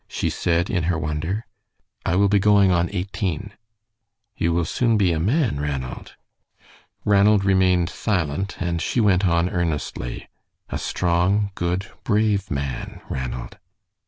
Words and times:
she 0.07 0.31
said, 0.31 0.67
in 0.67 0.85
her 0.85 0.97
wonder. 0.97 1.45
"I 2.07 2.15
will 2.15 2.27
be 2.27 2.39
going 2.39 2.71
on 2.71 2.89
eighteen." 2.91 3.53
"You 4.35 4.51
will 4.51 4.65
soon 4.65 4.97
be 4.97 5.11
a 5.11 5.19
man, 5.19 5.59
Ranald." 5.59 6.15
Ranald 7.05 7.45
remained 7.45 7.89
silent, 7.91 8.57
and 8.59 8.81
she 8.81 8.99
went 8.99 9.27
on 9.27 9.47
earnestly: 9.47 10.27
"A 10.71 10.79
strong, 10.79 11.51
good, 11.53 11.91
brave 12.03 12.49
man, 12.49 13.01
Ranald." 13.11 13.59